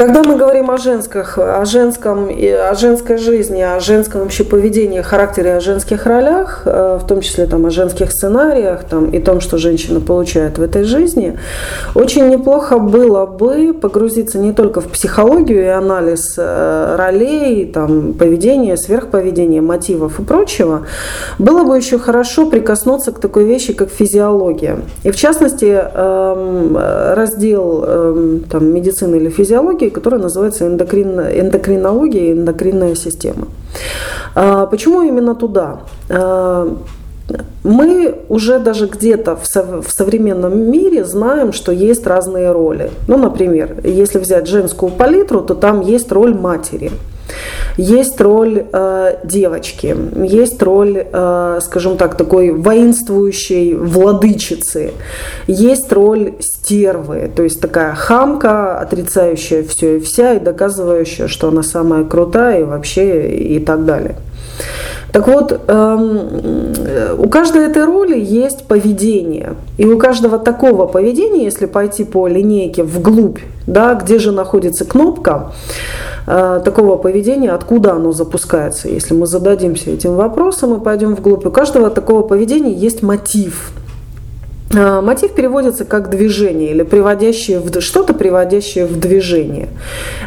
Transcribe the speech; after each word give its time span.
Когда 0.00 0.22
мы 0.22 0.36
говорим 0.36 0.70
о 0.70 0.78
женских, 0.78 1.36
о 1.36 1.62
женском, 1.66 2.30
о 2.30 2.74
женской 2.74 3.18
жизни, 3.18 3.60
о 3.60 3.80
женском 3.80 4.22
вообще 4.22 4.44
поведении, 4.44 5.02
характере, 5.02 5.56
о 5.56 5.60
женских 5.60 6.06
ролях, 6.06 6.62
э, 6.64 6.98
в 6.98 7.06
том 7.06 7.20
числе 7.20 7.44
там, 7.44 7.66
о 7.66 7.70
женских 7.70 8.10
сценариях 8.10 8.84
там, 8.84 9.10
и 9.10 9.18
том, 9.18 9.42
что 9.42 9.58
женщина 9.58 10.00
получает 10.00 10.56
в 10.56 10.62
этой 10.62 10.84
жизни, 10.84 11.38
очень 11.94 12.30
неплохо 12.30 12.78
было 12.78 13.26
бы 13.26 13.74
погрузиться 13.74 14.38
не 14.38 14.54
только 14.54 14.80
в 14.80 14.86
психологию 14.86 15.64
и 15.64 15.66
анализ 15.66 16.34
э, 16.38 16.94
ролей, 16.96 17.66
там, 17.66 18.14
поведения, 18.14 18.78
сверхповедения, 18.78 19.60
мотивов 19.60 20.18
и 20.18 20.22
прочего, 20.22 20.86
было 21.38 21.64
бы 21.64 21.76
еще 21.76 21.98
хорошо 21.98 22.46
прикоснуться 22.46 23.12
к 23.12 23.18
такой 23.18 23.44
вещи, 23.44 23.74
как 23.74 23.90
физиология. 23.90 24.78
И 25.02 25.10
в 25.10 25.16
частности, 25.16 25.66
эм, 25.66 26.74
раздел 26.74 27.84
эм, 27.86 28.44
там, 28.50 28.64
медицины 28.72 29.16
или 29.16 29.28
физиологии, 29.28 29.89
который 29.90 30.18
называется 30.18 30.66
эндокрин, 30.66 31.20
эндокринология 31.20 32.30
и 32.30 32.32
эндокринная 32.32 32.94
система. 32.94 33.48
А, 34.34 34.66
почему 34.66 35.02
именно 35.02 35.34
туда? 35.34 35.80
А, 36.08 36.76
мы 37.62 38.16
уже 38.28 38.58
даже 38.58 38.86
где-то 38.86 39.36
в 39.36 39.90
современном 39.92 40.70
мире 40.70 41.04
знаем, 41.04 41.52
что 41.52 41.70
есть 41.70 42.06
разные 42.06 42.50
роли. 42.50 42.90
Ну, 43.06 43.18
например, 43.18 43.76
если 43.84 44.18
взять 44.18 44.48
женскую 44.48 44.90
палитру, 44.90 45.40
то 45.40 45.54
там 45.54 45.80
есть 45.80 46.10
роль 46.12 46.34
матери– 46.34 46.90
есть 47.80 48.20
роль 48.20 48.66
э, 48.72 49.16
девочки, 49.24 49.96
есть 50.22 50.62
роль, 50.62 51.06
э, 51.10 51.58
скажем 51.62 51.96
так, 51.96 52.16
такой 52.16 52.50
воинствующей 52.50 53.74
владычицы, 53.74 54.92
есть 55.46 55.90
роль 55.92 56.34
стервы, 56.40 57.30
то 57.34 57.42
есть 57.42 57.60
такая 57.60 57.94
хамка, 57.94 58.78
отрицающая 58.78 59.62
все 59.62 59.96
и 59.96 60.00
вся 60.00 60.34
и 60.34 60.40
доказывающая, 60.40 61.26
что 61.26 61.48
она 61.48 61.62
самая 61.62 62.04
крутая 62.04 62.60
и 62.60 62.64
вообще 62.64 63.30
и 63.30 63.58
так 63.58 63.84
далее. 63.84 64.16
Так 65.12 65.26
вот, 65.26 65.60
эм, 65.66 66.74
у 67.18 67.28
каждой 67.28 67.66
этой 67.66 67.84
роли 67.84 68.16
есть 68.16 68.66
поведение. 68.66 69.54
И 69.76 69.84
у 69.84 69.98
каждого 69.98 70.38
такого 70.38 70.86
поведения, 70.86 71.42
если 71.42 71.66
пойти 71.66 72.04
по 72.04 72.28
линейке 72.28 72.84
вглубь, 72.84 73.40
да, 73.66 73.94
где 73.94 74.20
же 74.20 74.30
находится 74.30 74.84
кнопка 74.84 75.50
такого 76.64 76.96
поведения, 76.96 77.50
откуда 77.50 77.94
оно 77.94 78.12
запускается. 78.12 78.88
Если 78.88 79.14
мы 79.14 79.26
зададимся 79.26 79.90
этим 79.90 80.14
вопросом 80.14 80.74
и 80.74 80.84
пойдем 80.84 81.14
вглубь, 81.14 81.46
у 81.46 81.50
каждого 81.50 81.90
такого 81.90 82.22
поведения 82.22 82.72
есть 82.72 83.02
мотив. 83.02 83.72
Э, 84.72 85.00
мотив 85.00 85.32
переводится 85.32 85.84
как 85.84 86.10
движение 86.10 86.70
или 86.70 86.82
приводящее 86.82 87.58
в, 87.58 87.80
что-то 87.80 88.14
приводящее 88.14 88.86
в 88.86 88.98
движение. 89.00 89.68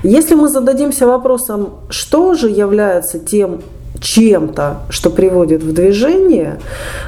Если 0.04 0.36
мы 0.36 0.50
зададимся 0.50 1.08
вопросом, 1.08 1.70
что 1.90 2.34
же 2.34 2.50
является 2.50 3.20
тем 3.20 3.62
чем-то, 4.04 4.82
что 4.90 5.10
приводит 5.10 5.64
в 5.64 5.74
движение, 5.74 6.60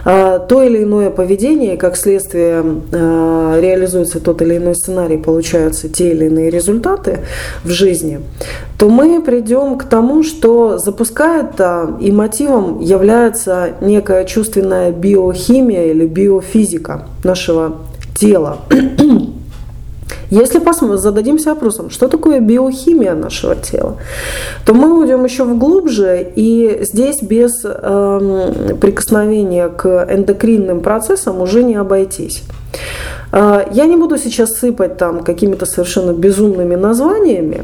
а, 0.05 0.39
то 0.39 0.63
или 0.63 0.83
иное 0.83 1.09
поведение, 1.09 1.77
как 1.77 1.97
следствие 1.97 2.63
а, 2.93 3.59
реализуется 3.59 4.19
тот 4.19 4.41
или 4.41 4.57
иной 4.57 4.75
сценарий, 4.75 5.17
получаются 5.17 5.89
те 5.89 6.11
или 6.11 6.25
иные 6.25 6.49
результаты 6.49 7.19
в 7.63 7.69
жизни, 7.69 8.21
то 8.79 8.89
мы 8.89 9.21
придем 9.21 9.77
к 9.77 9.83
тому, 9.83 10.23
что 10.23 10.77
запускает 10.77 11.59
и 11.99 12.11
мотивом 12.11 12.79
является 12.79 13.73
некая 13.81 14.23
чувственная 14.23 14.91
биохимия 14.91 15.91
или 15.91 16.07
биофизика 16.07 17.07
нашего 17.23 17.77
тела. 18.15 18.59
Если 20.29 20.59
посмотрим, 20.59 20.97
зададимся 20.97 21.49
вопросом, 21.49 21.89
что 21.89 22.07
такое 22.07 22.39
биохимия 22.39 23.13
нашего 23.13 23.55
тела, 23.55 23.97
то 24.65 24.73
мы 24.73 24.99
уйдем 24.99 25.23
еще 25.23 25.43
вглубже, 25.43 26.25
и 26.35 26.79
здесь 26.81 27.21
без 27.21 27.63
э, 27.63 28.75
прикосновения 28.81 29.69
к 29.69 30.07
эндокринным 30.09 30.81
процессам 30.81 31.41
уже 31.41 31.63
не 31.63 31.75
обойтись. 31.75 32.43
А, 33.37 33.67
я 33.69 33.85
не 33.85 33.97
буду 33.97 34.17
сейчас 34.17 34.53
сыпать 34.53 34.97
там 34.97 35.21
какими-то 35.21 35.65
совершенно 35.65 36.13
безумными 36.13 36.75
названиями. 36.75 37.63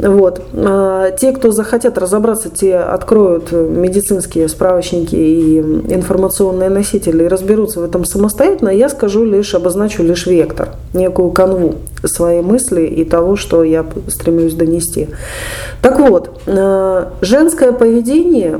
Вот. 0.00 0.42
А, 0.52 1.12
те, 1.12 1.30
кто 1.30 1.52
захотят 1.52 1.96
разобраться, 1.96 2.50
те 2.50 2.76
откроют 2.78 3.52
медицинские 3.52 4.48
справочники 4.48 5.14
и 5.14 5.60
информационные 5.60 6.70
носители 6.70 7.22
и 7.22 7.28
разберутся 7.28 7.78
в 7.78 7.84
этом 7.84 8.04
самостоятельно. 8.04 8.70
Я 8.70 8.88
скажу 8.88 9.24
лишь, 9.24 9.54
обозначу 9.54 10.02
лишь 10.02 10.26
вектор, 10.26 10.70
некую 10.92 11.30
канву 11.30 11.76
своей 12.04 12.42
мысли 12.42 12.82
и 12.82 13.04
того, 13.04 13.36
что 13.36 13.62
я 13.62 13.86
стремлюсь 14.08 14.54
донести. 14.54 15.08
Так 15.82 16.00
вот, 16.00 16.40
а, 16.48 17.12
женское 17.20 17.70
поведение 17.70 18.58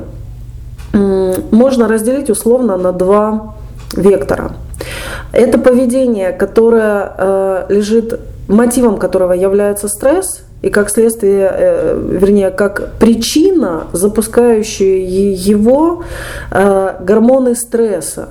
можно 0.93 1.89
разделить 1.89 2.31
условно 2.31 2.77
на 2.77 2.93
два 2.93 3.55
вектора. 3.97 4.53
Это 5.33 5.59
поведение, 5.59 6.33
которое 6.33 7.13
э, 7.17 7.67
лежит, 7.71 8.21
мотивом 8.49 8.99
которого 8.99 9.33
является 9.33 9.89
стресс, 9.89 10.45
и 10.63 10.69
как 10.71 10.91
следствие, 10.91 11.51
э, 11.53 12.19
вернее, 12.21 12.51
как 12.51 12.93
причина, 13.01 13.85
запускающая 13.93 14.99
его 15.35 16.05
э, 16.51 16.95
гормоны 17.01 17.57
стресса. 17.57 18.29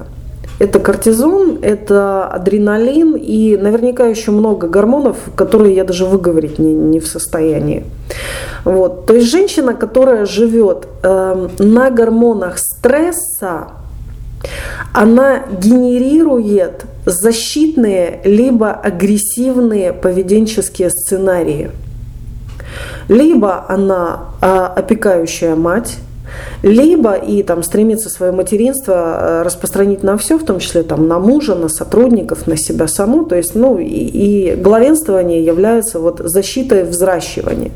Это 0.59 0.79
кортизон, 0.79 1.57
это 1.63 2.27
адреналин 2.27 3.15
и 3.15 3.57
наверняка 3.57 4.05
еще 4.05 4.29
много 4.29 4.67
гормонов, 4.67 5.17
которые 5.35 5.75
я 5.75 5.83
даже 5.83 6.05
выговорить 6.05 6.59
не, 6.59 6.73
не 6.73 6.99
в 6.99 7.07
состоянии. 7.07 7.83
Вот. 8.63 9.07
То 9.07 9.15
есть 9.15 9.27
женщина, 9.29 9.73
которая 9.73 10.25
живет 10.25 10.87
э, 11.03 11.47
на 11.57 11.89
гормонах 11.89 12.59
стресса, 12.59 13.69
она 14.93 15.43
генерирует 15.51 16.85
защитные 17.05 18.21
либо 18.23 18.71
агрессивные 18.71 19.93
поведенческие 19.93 20.89
сценарии. 20.89 21.71
Либо 23.07 23.65
она 23.67 24.29
а, 24.41 24.67
опекающая 24.67 25.55
мать, 25.55 25.97
либо 26.63 27.13
и 27.13 27.43
там 27.43 27.63
стремится 27.63 28.09
свое 28.09 28.31
материнство 28.31 28.95
а, 28.95 29.43
распространить 29.43 30.03
на 30.03 30.17
все, 30.17 30.37
в 30.37 30.45
том 30.45 30.59
числе 30.59 30.83
там 30.83 31.07
на 31.07 31.19
мужа, 31.19 31.55
на 31.55 31.67
сотрудников, 31.67 32.47
на 32.47 32.55
себя 32.55 32.87
саму. 32.87 33.25
То 33.25 33.35
есть, 33.35 33.55
ну, 33.55 33.77
и, 33.77 33.85
и 33.85 34.55
главенствование 34.55 35.43
является 35.43 35.99
вот 35.99 36.19
защитой 36.19 36.83
взращивания. 36.83 37.71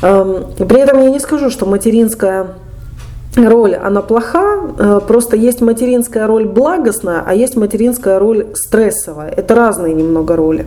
При 0.00 0.80
этом 0.80 1.00
я 1.00 1.10
не 1.10 1.20
скажу, 1.20 1.48
что 1.48 1.64
материнская 1.64 2.48
роль, 3.36 3.74
она 3.74 4.02
плоха, 4.02 4.60
э, 4.78 5.00
просто 5.06 5.36
есть 5.36 5.60
материнская 5.60 6.26
роль 6.26 6.44
благостная, 6.44 7.22
а 7.26 7.34
есть 7.34 7.56
материнская 7.56 8.18
роль 8.18 8.46
стрессовая. 8.54 9.28
Это 9.28 9.54
разные 9.54 9.94
немного 9.94 10.36
роли. 10.36 10.66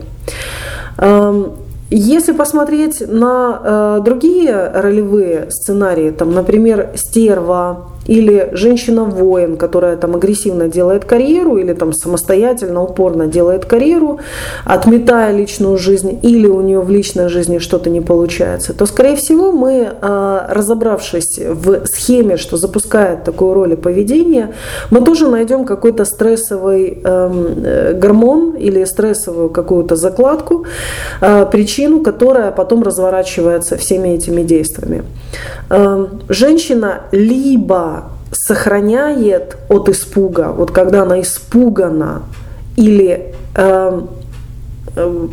Эм, 0.98 1.52
если 1.92 2.32
посмотреть 2.32 3.04
на 3.08 3.62
э, 3.64 4.02
другие 4.04 4.72
ролевые 4.74 5.48
сценарии, 5.50 6.10
там, 6.10 6.34
например, 6.34 6.90
стерва, 6.96 7.90
или 8.08 8.50
женщина-воин, 8.54 9.58
которая 9.58 9.98
там 9.98 10.16
агрессивно 10.16 10.68
делает 10.68 11.06
карьеру 11.06 11.58
или 11.58 11.74
там 11.74 11.94
самостоятельно, 11.94 12.84
упорно 12.84 13.28
делает 13.28 13.66
карьеру, 13.66 14.20
отметая 14.64 15.36
личную 15.36 15.78
жизнь, 15.78 16.20
или 16.22 16.48
у 16.48 16.62
нее 16.62 16.80
в 16.82 16.90
личной 16.90 17.30
жизни 17.30 17.60
что-то 17.60 17.90
не 17.90 18.02
получается, 18.02 18.74
то, 18.74 18.86
скорее 18.86 19.16
всего, 19.16 19.52
мы, 19.52 19.90
а, 20.02 20.48
разобравшись 20.50 21.40
в 21.40 21.86
схеме, 21.88 22.38
что 22.38 22.58
запускает 22.58 23.24
такую 23.24 23.54
роль 23.54 23.74
и 23.74 23.76
поведение, 23.76 24.54
мы 24.92 25.02
тоже 25.02 25.28
найдем 25.28 25.66
какой-то 25.66 26.06
стрессовый 26.06 27.00
эм, 27.04 27.48
э, 27.64 27.94
гормон 27.94 28.56
или 28.56 28.84
стрессовую 28.86 29.50
какую-то 29.50 29.96
закладку, 29.96 30.66
э, 31.22 31.46
причину, 31.52 32.02
которая 32.02 32.52
потом 32.52 32.84
разворачивается 32.84 33.78
всеми 33.78 34.10
этими 34.10 34.44
действиями. 34.44 35.04
Эм, 35.70 36.22
женщина 36.30 37.02
либо 37.12 37.95
сохраняет 38.48 39.58
от 39.70 39.90
испуга, 39.90 40.54
вот 40.56 40.72
когда 40.72 41.02
она 41.02 41.20
испугана 41.20 42.22
или 42.76 43.34
э, 43.56 44.02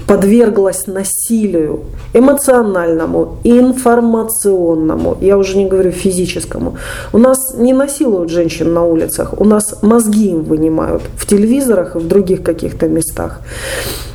подверглась 0.06 0.87
насилию 0.87 1.81
эмоциональному, 2.14 3.37
информационному, 3.44 5.19
я 5.20 5.37
уже 5.37 5.59
не 5.59 5.67
говорю 5.67 5.91
физическому. 5.91 6.76
У 7.12 7.19
нас 7.19 7.55
не 7.56 7.75
насилуют 7.75 8.31
женщин 8.31 8.73
на 8.73 8.85
улицах, 8.85 9.35
у 9.38 9.44
нас 9.44 9.82
мозги 9.82 10.31
им 10.31 10.43
вынимают 10.44 11.03
в 11.17 11.26
телевизорах 11.26 11.97
и 11.97 11.99
в 11.99 12.08
других 12.08 12.43
каких-то 12.43 12.88
местах. 12.88 13.41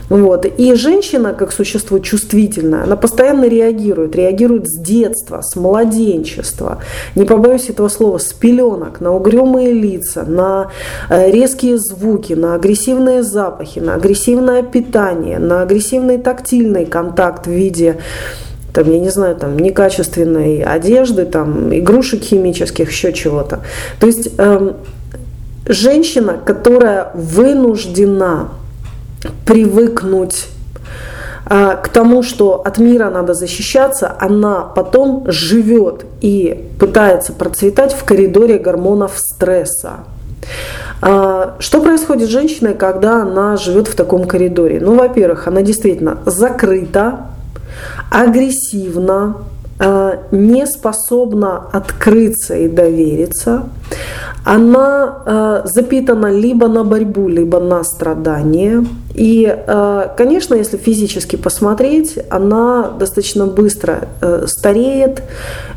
Вот. 0.10 0.46
И 0.46 0.74
женщина, 0.76 1.34
как 1.34 1.52
существо 1.52 2.00
чувствительное, 2.00 2.84
она 2.84 2.96
постоянно 2.96 3.46
реагирует, 3.46 4.16
реагирует 4.16 4.68
с 4.68 4.80
детства, 4.80 5.42
с 5.42 5.56
младенчества, 5.56 6.80
не 7.16 7.26
побоюсь 7.26 7.70
этого 7.70 7.90
слова, 7.90 8.18
с 8.18 8.32
пеленок, 8.34 9.02
на 9.02 9.14
угрюмые 9.14 9.74
лица, 9.74 10.24
на 10.24 10.72
э, 11.10 11.30
резкие 11.32 11.78
звуки, 11.78 12.34
на 12.34 12.56
агрессивные 12.56 13.22
запахи, 13.24 13.80
на 13.80 13.96
агрессивное 13.96 14.64
питание, 14.64 15.40
на 15.40 15.62
агрессивный 15.62 16.18
тактильный 16.18 16.86
контакт 16.86 17.48
в 17.48 17.52
виде 17.52 17.98
там, 18.74 18.92
я 18.92 19.00
не 19.00 19.10
знаю, 19.10 19.36
там, 19.36 19.58
некачественной 19.58 20.62
одежды, 20.62 21.26
там, 21.26 21.76
игрушек 21.76 22.22
химических, 22.22 22.92
еще 22.92 23.12
чего-то. 23.12 23.62
То 24.00 24.06
есть 24.06 24.30
эм, 24.38 24.76
женщина, 25.66 26.38
которая 26.46 27.10
вынуждена 27.16 28.50
привыкнуть 29.46 30.48
а, 31.46 31.76
к 31.76 31.90
тому, 31.90 32.24
что 32.24 32.62
от 32.66 32.78
мира 32.78 33.10
надо 33.10 33.34
защищаться, 33.34 34.16
она 34.20 34.62
потом 34.62 35.26
живет 35.28 36.06
и 36.22 36.70
пытается 36.80 37.34
процветать 37.34 37.94
в 37.94 38.04
коридоре 38.04 38.58
гормонов 38.58 39.14
стресса. 39.18 40.00
А, 41.02 41.56
что 41.60 41.82
происходит 41.82 42.28
с 42.28 42.32
женщиной, 42.32 42.74
когда 42.74 43.22
она 43.22 43.56
живет 43.56 43.88
в 43.88 43.96
таком 43.96 44.26
коридоре? 44.26 44.80
Ну, 44.82 44.96
во-первых, 44.96 45.48
она 45.48 45.62
действительно 45.62 46.20
закрыта, 46.26 47.28
агрессивна, 48.12 49.38
а, 49.80 50.20
не 50.32 50.66
способна 50.66 51.64
открыться 51.72 52.56
и 52.56 52.68
довериться, 52.68 53.70
она 54.48 55.24
э, 55.26 55.62
запитана 55.66 56.32
либо 56.32 56.70
на 56.70 56.86
борьбу, 56.86 57.28
либо 57.28 57.60
на 57.60 57.84
страдание. 57.84 58.86
И, 59.14 59.46
э, 59.46 60.08
конечно, 60.16 60.56
если 60.56 60.78
физически 60.78 61.36
посмотреть, 61.36 62.18
она 62.30 62.92
достаточно 62.98 63.46
быстро 63.46 64.08
э, 64.22 64.46
стареет, 64.48 65.22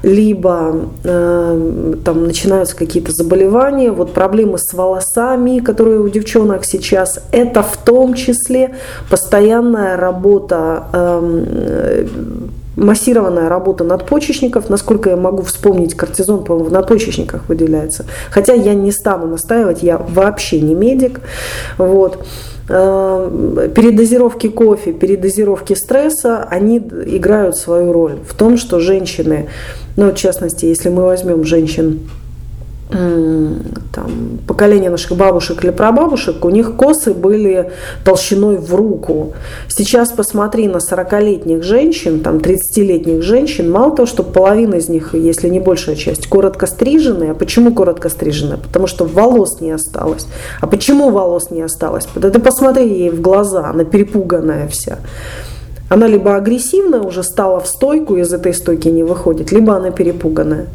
либо 0.05 0.85
э, 1.03 1.95
там 2.05 2.25
начинаются 2.25 2.77
какие-то 2.77 3.11
заболевания. 3.11 3.91
Вот 3.91 4.13
проблемы 4.13 4.57
с 4.59 4.73
волосами, 4.73 5.59
которые 5.59 5.99
у 5.99 6.09
девчонок 6.09 6.65
сейчас, 6.65 7.19
это 7.33 7.63
в 7.63 7.77
том 7.77 8.15
числе 8.15 8.77
постоянная 9.11 9.97
работа 9.97 10.85
э, 10.93 12.07
массированная 12.81 13.49
работа 13.49 13.85
надпочечников. 13.85 14.71
Насколько 14.71 15.11
я 15.11 15.17
могу 15.17 15.43
вспомнить, 15.43 15.95
кортизон, 15.95 16.45
по-моему, 16.45 16.71
в 16.71 16.73
надпочечниках 16.73 17.49
выделяется. 17.49 18.07
Хотя 18.31 18.55
я 18.55 18.75
не 18.75 18.91
стану 18.91 19.27
настаивать, 19.27 19.83
я 19.83 19.99
вообще 19.99 20.61
не 20.61 20.75
медик. 20.75 21.21
Вот 21.79 22.25
э, 22.69 23.69
передозировки 23.75 24.49
кофе, 24.49 24.93
передозировки 24.93 25.75
стресса, 25.75 26.47
они 26.51 26.79
играют 26.79 27.57
свою 27.57 27.93
роль 27.93 28.17
в 28.27 28.35
том, 28.35 28.57
что 28.57 28.81
женщины, 28.81 29.49
ну, 29.97 30.11
в 30.11 30.15
частности, 30.15 30.65
если 30.67 30.89
мы 30.89 31.05
возьмем 31.05 31.45
женщин 31.45 32.01
там, 32.91 34.39
поколение 34.47 34.91
наших 34.91 35.17
бабушек 35.17 35.65
или 35.65 35.71
прабабушек, 35.71 36.45
у 36.45 36.51
них 36.51 36.77
косы 36.77 37.15
были 37.15 37.73
толщиной 38.05 38.57
в 38.59 38.75
руку. 38.75 39.35
Сейчас 39.69 40.11
посмотри 40.11 40.69
на 40.69 40.79
40-летних 40.79 41.63
женщин, 41.63 42.21
там 42.21 42.39
30-летних 42.39 43.23
женщин, 43.23 43.71
мало 43.71 43.95
того, 43.95 44.07
что 44.07 44.23
половина 44.23 44.77
из 44.77 44.89
них, 44.89 45.15
если 45.15 45.49
не 45.49 45.61
большая 45.61 45.97
часть, 45.97 46.27
коротко 46.27 46.67
стриженные. 46.67 47.33
А 47.33 47.35
почему 47.35 47.73
коротко 47.73 48.09
стриженные? 48.09 48.59
Потому 48.59 48.87
что 48.87 49.05
волос 49.05 49.61
не 49.61 49.71
осталось. 49.71 50.27
А 50.61 50.67
почему 50.67 51.11
волос 51.11 51.51
не 51.51 51.63
осталось? 51.63 52.07
Да 52.15 52.31
ты 52.31 52.39
посмотри 52.41 52.89
ей 52.89 53.11
в 53.11 53.21
глаза, 53.21 53.71
она 53.71 53.85
перепуганная 53.85 54.67
вся. 54.69 54.99
Она 55.89 56.07
либо 56.07 56.37
агрессивная, 56.37 57.01
уже 57.01 57.25
стала 57.25 57.59
в 57.61 57.67
стойку, 57.67 58.17
из 58.17 58.33
этой 58.33 58.55
стойки 58.55 58.89
не 58.89 59.03
выходит, 59.03 59.51
либо 59.51 59.77
она 59.77 59.91
перепуганная. 59.91 60.67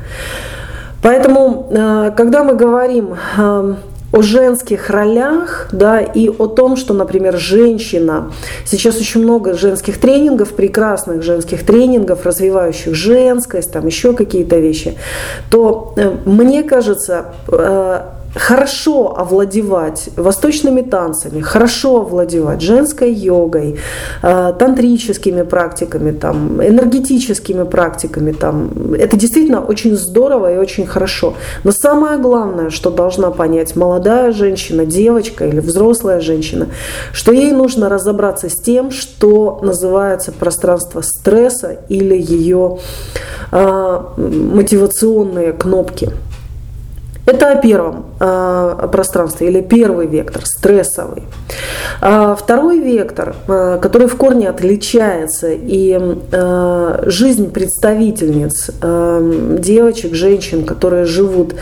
Поэтому, 1.02 1.68
э, 1.72 2.12
когда 2.16 2.44
мы 2.44 2.56
говорим 2.56 3.16
э, 3.38 3.76
о 4.12 4.22
женских 4.22 4.90
ролях, 4.90 5.68
да, 5.72 6.00
и 6.00 6.30
о 6.30 6.48
том, 6.48 6.78
что, 6.78 6.94
например, 6.94 7.38
женщина, 7.38 8.32
сейчас 8.66 8.98
очень 8.98 9.22
много 9.22 9.54
женских 9.54 10.00
тренингов, 10.00 10.54
прекрасных 10.54 11.22
женских 11.22 11.66
тренингов, 11.66 12.26
развивающих 12.26 12.96
женскость, 12.96 13.72
там 13.72 13.86
еще 13.86 14.14
какие-то 14.14 14.58
вещи, 14.58 14.98
то 15.50 15.94
э, 15.98 16.16
мне 16.26 16.64
кажется, 16.64 17.34
хорошо 18.36 19.18
овладевать 19.18 20.10
восточными 20.18 20.82
танцами, 20.82 21.42
хорошо 21.42 22.02
овладевать 22.02 22.62
женской 22.62 23.12
йогой, 23.12 23.80
э, 24.22 24.54
тантрическими 24.60 25.44
практиками, 25.44 26.12
там, 26.12 26.62
энергетическими 26.62 27.64
практиками. 27.64 28.34
Там. 28.34 28.94
Это 28.94 29.18
действительно 29.18 29.62
очень 29.62 29.96
здорово 29.96 30.54
и 30.54 30.58
очень 30.58 30.86
хорошо. 30.86 31.34
Но 31.64 31.72
самое 31.72 32.18
главное, 32.18 32.70
что 32.70 32.92
должна 32.92 33.32
понять 33.32 33.76
молодая 33.76 34.32
женщина, 34.32 34.86
девочка 34.86 35.46
или 35.46 35.60
взрослая 35.60 36.20
женщина, 36.20 36.68
что 37.14 37.32
ей 37.32 37.52
нужно 37.52 37.90
разобраться 37.90 38.50
с 38.50 38.56
тем, 38.56 38.92
что 38.92 39.60
называется 39.62 40.32
пространство 40.32 41.02
стресса 41.02 41.78
или 41.90 42.16
ее 42.16 42.80
э, 43.52 44.00
мотивационные 44.18 45.54
кнопки. 45.54 46.12
Это 47.26 47.52
о 47.52 47.56
первом 47.56 48.06
э, 48.20 48.88
пространстве 48.92 49.48
или 49.48 49.62
первый 49.62 50.06
вектор, 50.06 50.46
стрессовый. 50.46 51.24
А 52.00 52.36
второй 52.36 52.80
вектор, 52.80 53.36
э, 53.48 53.80
который 53.82 54.08
в 54.08 54.16
корне 54.16 54.48
отличается, 54.48 55.48
и 55.52 56.00
э, 56.32 57.04
жизнь 57.08 57.50
представительниц, 57.50 58.70
э, 58.80 59.58
девочек, 59.60 60.14
женщин, 60.14 60.66
которые 60.66 61.06
живут 61.06 61.56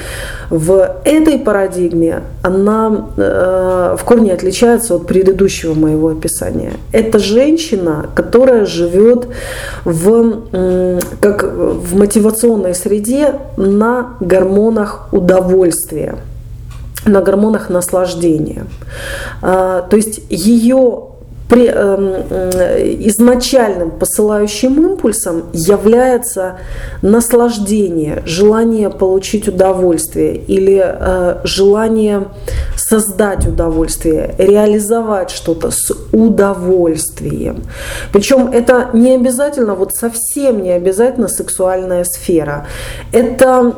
в 0.50 0.98
этой 1.06 1.40
парадигме, 1.40 2.24
она 2.42 3.08
э, 3.16 3.96
в 3.98 4.04
корне 4.04 4.34
отличается 4.34 4.96
от 4.96 5.08
предыдущего 5.08 5.74
моего 5.74 6.10
описания. 6.10 6.74
Это 6.92 7.20
женщина, 7.20 8.08
которая 8.16 8.66
живет 8.66 9.28
в, 9.86 10.42
э, 10.52 11.00
как 11.22 11.44
в 11.44 11.96
мотивационной 11.96 12.76
среде 12.76 13.36
на 13.56 14.18
гормонах 14.20 15.08
удовольствия 15.14 15.53
удовольствия, 15.54 16.16
на 17.06 17.22
гормонах 17.22 17.70
наслаждения. 17.70 18.66
А, 19.42 19.82
то 19.82 19.96
есть 19.96 20.22
ее 20.30 21.10
при, 21.50 21.70
э, 21.72 22.96
изначальным 23.02 23.92
посылающим 23.92 24.92
импульсом 24.92 25.44
является 25.54 26.58
наслаждение, 27.02 28.24
желание 28.26 28.90
получить 28.90 29.48
удовольствие 29.48 30.36
или 30.36 30.82
э, 30.84 31.42
желание 31.44 32.28
создать 32.76 33.46
удовольствие, 33.46 34.36
реализовать 34.38 35.32
что-то 35.32 35.72
с 35.72 35.92
удовольствием. 36.12 37.64
Причем 38.12 38.50
это 38.52 38.90
не 38.94 39.16
обязательно, 39.16 39.76
вот 39.76 39.94
совсем 39.94 40.64
не 40.64 40.72
обязательно 40.72 41.28
сексуальная 41.28 42.04
сфера. 42.04 42.68
Это 43.12 43.74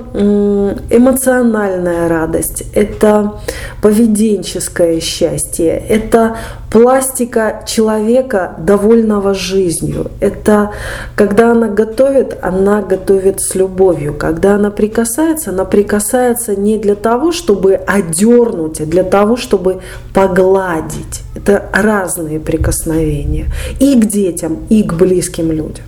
эмоциональная 0.90 2.08
радость, 2.08 2.64
это 2.74 3.34
поведенческое 3.82 5.00
счастье, 5.00 5.84
это 5.90 6.38
пластика 6.76 7.64
человека, 7.66 8.54
довольного 8.58 9.34
жизнью. 9.34 10.12
Это 10.20 10.72
когда 11.16 11.52
она 11.52 11.70
готовит, 11.70 12.38
она 12.42 12.82
готовит 12.82 13.40
с 13.40 13.56
любовью. 13.56 14.14
Когда 14.14 14.56
она 14.56 14.72
прикасается, 14.72 15.52
она 15.52 15.64
прикасается 15.64 16.54
не 16.54 16.78
для 16.78 16.96
того, 16.96 17.32
чтобы 17.32 17.76
одернуть, 17.76 18.82
а 18.82 18.86
для 18.86 19.04
того, 19.04 19.38
чтобы 19.38 19.80
погладить. 20.14 21.22
Это 21.34 21.64
разные 21.72 22.42
прикосновения 22.42 23.46
и 23.80 23.98
к 23.98 24.06
детям, 24.06 24.58
и 24.68 24.84
к 24.84 24.96
близким 24.96 25.54
людям. 25.54 25.86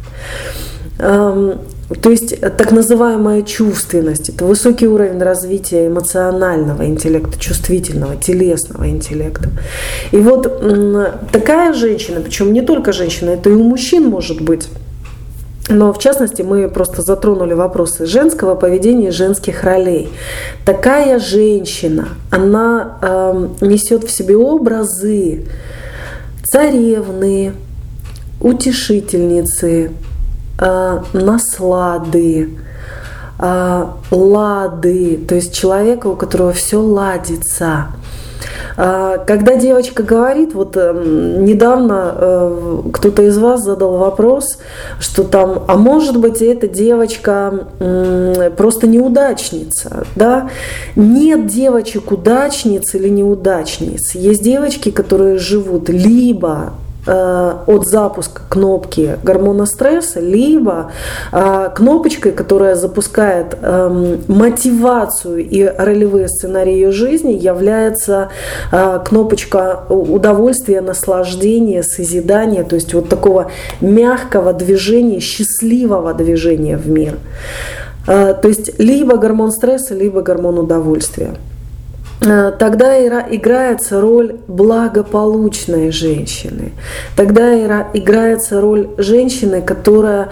Эм, 1.89 1.95
то 1.95 2.09
есть 2.09 2.33
э, 2.33 2.49
так 2.49 2.71
называемая 2.71 3.41
чувственность– 3.43 4.29
это 4.29 4.45
высокий 4.45 4.87
уровень 4.87 5.19
развития 5.19 5.87
эмоционального 5.87 6.85
интеллекта, 6.85 7.39
чувствительного, 7.39 8.15
телесного 8.15 8.89
интеллекта. 8.89 9.49
И 10.11 10.17
вот 10.17 10.61
такая 11.31 11.73
женщина, 11.73 12.21
причем 12.21 12.53
не 12.53 12.61
только 12.61 12.91
женщина, 12.91 13.31
это 13.31 13.49
и 13.49 13.53
у 13.53 13.63
мужчин 13.63 14.07
может 14.07 14.41
быть, 14.41 14.67
но 15.69 15.91
в 15.91 15.99
частности 15.99 16.43
мы 16.43 16.69
просто 16.69 17.01
затронули 17.01 17.53
вопросы 17.53 18.05
женского 18.05 18.55
поведения, 18.55 19.11
женских 19.11 19.63
ролей. 19.63 20.09
Такая 20.65 21.19
женщина, 21.19 22.09
она 22.31 22.97
э, 23.01 23.47
несет 23.61 24.05
в 24.05 24.11
себе 24.11 24.37
образы 24.37 25.45
царевны, 26.43 27.51
утешительницы, 28.39 29.91
наслады, 31.13 32.57
э, 33.39 33.85
лады, 34.11 35.17
то 35.27 35.35
есть 35.35 35.53
человека, 35.53 36.07
у 36.07 36.15
которого 36.15 36.53
все 36.53 36.81
ладится. 36.81 37.87
А, 38.75 39.17
когда 39.17 39.55
девочка 39.55 40.03
говорит, 40.03 40.53
вот 40.53 40.77
эм, 40.77 41.45
недавно 41.45 42.13
э, 42.15 42.81
кто-то 42.93 43.23
из 43.23 43.37
вас 43.37 43.63
задал 43.63 43.97
вопрос, 43.97 44.59
что 44.99 45.23
там, 45.23 45.63
а 45.67 45.75
может 45.77 46.17
быть 46.17 46.41
эта 46.41 46.67
девочка 46.67 47.67
просто 48.55 48.87
неудачница, 48.87 50.05
да? 50.15 50.49
Нет 50.95 51.47
девочек 51.47 52.11
удачниц 52.11 52.93
или 52.93 53.09
неудачниц. 53.09 54.13
Есть 54.15 54.43
девочки, 54.43 54.91
которые 54.91 55.37
живут 55.37 55.89
либо 55.89 56.73
от 57.07 57.87
запуска 57.87 58.41
кнопки 58.49 59.17
гормона 59.23 59.65
стресса, 59.65 60.19
либо 60.19 60.91
э, 61.31 61.69
кнопочкой, 61.75 62.31
которая 62.31 62.75
запускает 62.75 63.57
э, 63.61 64.17
мотивацию 64.27 65.37
и 65.39 65.63
ролевые 65.63 66.27
сценарии 66.27 66.73
ее 66.73 66.91
жизни, 66.91 67.33
является 67.33 68.29
э, 68.71 68.99
кнопочка 69.05 69.83
удовольствия, 69.89 70.81
наслаждения, 70.81 71.83
созидания, 71.83 72.63
то 72.63 72.75
есть 72.75 72.93
вот 72.93 73.09
такого 73.09 73.51
мягкого 73.81 74.53
движения, 74.53 75.19
счастливого 75.19 76.13
движения 76.13 76.77
в 76.77 76.89
мир. 76.89 77.17
Э, 78.07 78.33
то 78.33 78.47
есть 78.47 78.79
либо 78.79 79.17
гормон 79.17 79.51
стресса, 79.51 79.93
либо 79.93 80.21
гормон 80.21 80.59
удовольствия. 80.59 81.31
Э, 82.29 82.51
тогда 82.57 82.97
играется 83.29 84.01
роль 84.01 84.37
благополучной 84.47 85.91
женщины. 85.91 86.73
Тогда 87.15 87.55
играется 87.93 88.59
роль 88.59 88.89
женщины, 88.97 89.61
которая 89.61 90.29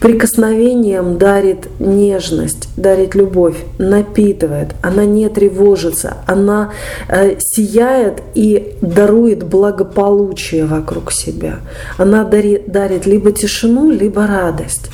прикосновением 0.00 1.18
дарит 1.18 1.68
нежность, 1.78 2.68
дарит 2.76 3.14
любовь, 3.14 3.56
напитывает. 3.78 4.74
Она 4.82 5.04
не 5.04 5.28
тревожится, 5.28 6.18
она 6.26 6.72
э, 7.08 7.36
сияет 7.38 8.22
и 8.34 8.76
дарует 8.80 9.44
благополучие 9.44 10.64
вокруг 10.64 11.12
себя. 11.12 11.58
Она 11.96 12.24
дарит, 12.24 13.06
либо 13.06 13.32
тишину, 13.32 13.90
либо 13.90 14.26
радость. 14.26 14.90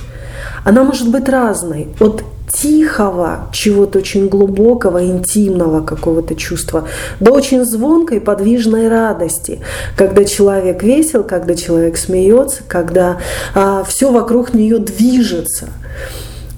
Она 0.64 0.84
может 0.84 1.10
быть 1.10 1.28
разной. 1.28 1.88
От 2.00 2.24
тихого, 2.52 3.49
чего-то 3.52 3.99
очень 3.99 4.28
глубокого, 4.28 5.04
интимного 5.04 5.85
какого-то 5.85 6.35
чувства, 6.35 6.88
до 7.21 7.33
очень 7.33 7.64
звонкой, 7.64 8.21
подвижной 8.21 8.88
радости, 8.88 9.61
когда 9.97 10.25
человек 10.25 10.83
весел, 10.83 11.25
когда 11.25 11.54
человек 11.54 11.97
смеется, 11.97 12.62
когда 12.66 13.19
а, 13.54 13.85
все 13.85 14.11
вокруг 14.11 14.54
нее 14.54 14.78
движется 14.78 15.69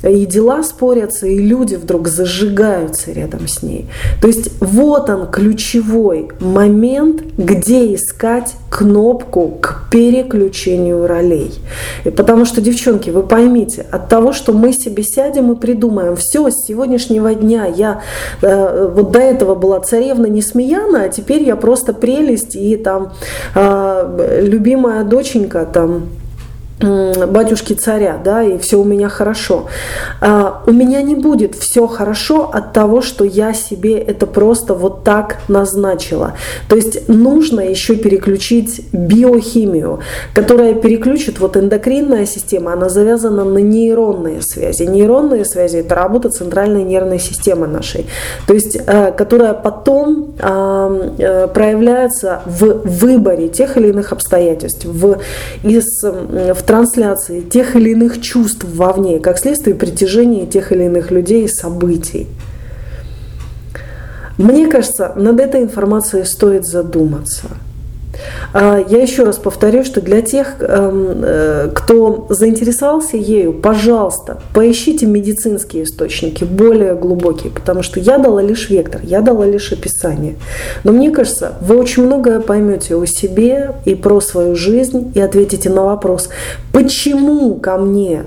и 0.02 0.26
дела 0.26 0.62
спорятся, 0.62 1.26
и 1.26 1.38
люди 1.38 1.76
вдруг 1.76 2.08
зажигаются 2.08 3.12
рядом 3.12 3.46
с 3.46 3.62
ней. 3.62 3.86
То 4.20 4.28
есть 4.28 4.50
вот 4.60 5.08
он 5.08 5.30
ключевой 5.30 6.28
момент, 6.40 7.22
где 7.36 7.94
искать 7.94 8.54
кнопку 8.70 9.58
к 9.60 9.88
переключению 9.90 11.06
ролей. 11.06 11.52
И 12.04 12.10
потому 12.10 12.44
что, 12.44 12.60
девчонки, 12.60 13.10
вы 13.10 13.22
поймите, 13.22 13.86
от 13.90 14.08
того, 14.08 14.32
что 14.32 14.52
мы 14.52 14.72
себе 14.72 15.02
сядем 15.02 15.52
и 15.52 15.56
придумаем, 15.56 16.16
все, 16.16 16.50
с 16.50 16.66
сегодняшнего 16.66 17.34
дня 17.34 17.66
я 17.66 18.00
э, 18.40 18.90
вот 18.94 19.12
до 19.12 19.18
этого 19.20 19.54
была 19.54 19.80
царевна 19.80 20.26
Несмеяна, 20.26 21.04
а 21.04 21.08
теперь 21.08 21.42
я 21.42 21.56
просто 21.56 21.92
прелесть 21.92 22.56
и 22.56 22.76
там 22.76 23.12
э, 23.54 24.40
любимая 24.42 25.04
доченька 25.04 25.66
там 25.70 26.08
батюшки 26.82 27.74
царя, 27.74 28.20
да, 28.22 28.42
и 28.42 28.58
все 28.58 28.78
у 28.78 28.84
меня 28.84 29.08
хорошо. 29.08 29.66
А, 30.20 30.62
у 30.66 30.72
меня 30.72 31.02
не 31.02 31.14
будет 31.14 31.54
все 31.54 31.86
хорошо 31.86 32.50
от 32.52 32.72
того, 32.72 33.02
что 33.02 33.24
я 33.24 33.52
себе 33.54 33.98
это 33.98 34.26
просто 34.26 34.74
вот 34.74 35.04
так 35.04 35.38
назначила. 35.48 36.34
То 36.68 36.76
есть 36.76 37.08
нужно 37.08 37.60
еще 37.60 37.96
переключить 37.96 38.86
биохимию, 38.92 40.00
которая 40.34 40.74
переключит 40.74 41.40
вот 41.40 41.56
эндокринная 41.56 42.26
система, 42.26 42.72
она 42.72 42.88
завязана 42.88 43.44
на 43.44 43.58
нейронные 43.58 44.42
связи. 44.42 44.84
Нейронные 44.84 45.44
связи 45.44 45.78
это 45.78 45.94
работа 45.94 46.30
центральной 46.30 46.82
нервной 46.82 47.18
системы 47.18 47.66
нашей, 47.66 48.06
то 48.46 48.54
есть 48.54 48.76
э, 48.86 49.12
которая 49.12 49.54
потом 49.54 50.34
э, 50.38 51.48
проявляется 51.52 52.42
в 52.46 52.82
выборе 52.84 53.48
тех 53.48 53.76
или 53.76 53.88
иных 53.88 54.12
обстоятельств, 54.12 54.84
в, 54.84 55.18
из, 55.62 56.02
в 56.02 56.62
трансляции 56.72 57.42
тех 57.42 57.76
или 57.76 57.90
иных 57.90 58.22
чувств 58.22 58.64
вовне, 58.64 59.18
как 59.18 59.38
следствие 59.38 59.76
притяжения 59.76 60.46
тех 60.46 60.72
или 60.72 60.84
иных 60.84 61.10
людей 61.10 61.44
и 61.44 61.48
событий. 61.48 62.28
Мне 64.38 64.66
кажется, 64.66 65.12
над 65.14 65.38
этой 65.38 65.60
информацией 65.60 66.24
стоит 66.24 66.64
задуматься– 66.64 67.48
я 68.54 69.02
еще 69.02 69.24
раз 69.24 69.38
повторю, 69.38 69.84
что 69.84 70.00
для 70.00 70.22
тех, 70.22 70.56
эм, 70.60 71.22
э, 71.22 71.70
кто 71.74 72.26
заинтересовался 72.28 73.16
ею, 73.16 73.52
пожалуйста, 73.52 74.40
поищите 74.54 75.06
медицинские 75.06 75.84
источники, 75.84 76.44
более 76.44 76.94
глубокие, 76.94 77.50
потому 77.52 77.82
что 77.82 78.00
я 78.00 78.18
дала 78.18 78.42
лишь 78.42 78.70
вектор, 78.70 79.00
я 79.02 79.20
дала 79.20 79.46
лишь 79.46 79.72
описание. 79.72 80.36
Но 80.84 80.92
мне 80.92 81.10
кажется, 81.10 81.52
вы 81.60 81.76
очень 81.76 82.04
многое 82.04 82.40
поймете 82.40 82.96
о 82.96 83.06
себе 83.06 83.72
и 83.84 83.94
про 83.94 84.20
свою 84.20 84.54
жизнь 84.54 85.12
и 85.14 85.20
ответите 85.20 85.70
на 85.70 85.84
вопрос, 85.84 86.28
почему 86.72 87.54
ко 87.56 87.76
мне 87.76 88.24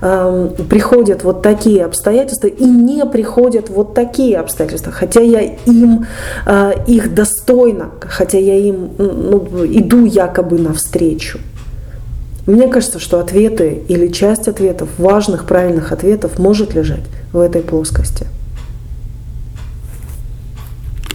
э, 0.00 0.50
приходят 0.68 1.24
вот 1.24 1.42
такие 1.42 1.84
обстоятельства 1.84 2.46
и 2.46 2.64
не 2.64 3.04
приходят 3.06 3.68
вот 3.68 3.94
такие 3.94 4.38
обстоятельства, 4.38 4.92
хотя 4.92 5.20
я 5.20 5.40
им 5.40 6.06
э, 6.46 6.72
их 6.86 7.14
достойна, 7.14 7.90
хотя 8.00 8.38
я 8.38 8.56
им 8.56 8.90
ну, 8.98 9.46
иду 9.66 10.04
якобы 10.04 10.58
навстречу. 10.58 11.38
Мне 12.46 12.68
кажется, 12.68 12.98
что 12.98 13.20
ответы 13.20 13.82
или 13.88 14.08
часть 14.08 14.48
ответов, 14.48 14.88
важных, 14.98 15.46
правильных 15.46 15.92
ответов 15.92 16.38
может 16.38 16.74
лежать 16.74 17.04
в 17.32 17.38
этой 17.38 17.62
плоскости. 17.62 18.26